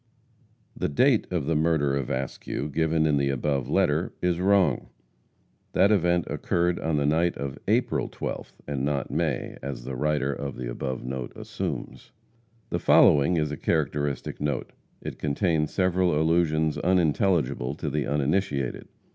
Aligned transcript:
The 0.75 0.89
date 0.89 1.27
of 1.29 1.45
the 1.45 1.55
murder 1.55 1.95
of 1.95 2.09
Askew, 2.09 2.69
given 2.69 3.05
in 3.05 3.17
the 3.17 3.29
above 3.29 3.69
letter, 3.69 4.13
is 4.19 4.39
wrong. 4.39 4.89
That 5.73 5.91
event 5.91 6.25
occurred 6.27 6.79
on 6.79 6.97
the 6.97 7.05
night 7.05 7.37
of 7.37 7.59
April 7.67 8.09
12th, 8.09 8.53
and 8.67 8.83
not 8.83 9.11
May, 9.11 9.57
as 9.61 9.83
the 9.83 9.95
writer 9.95 10.33
of 10.33 10.55
the 10.55 10.67
above 10.71 11.03
note 11.05 11.33
assumes. 11.37 12.11
The 12.71 12.79
following 12.79 13.37
is 13.37 13.51
a 13.51 13.57
characteristic 13.57 14.41
note. 14.41 14.71
It 15.01 15.19
contains 15.19 15.71
several 15.71 16.19
allusions 16.19 16.79
unintelligible 16.79 17.75
to 17.75 17.87
the 17.87 18.07
uninitiated. 18.07 18.87